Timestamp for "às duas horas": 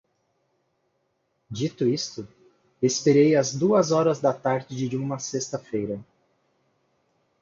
3.35-4.19